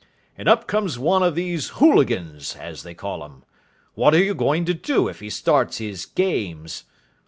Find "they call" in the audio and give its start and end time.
2.81-3.23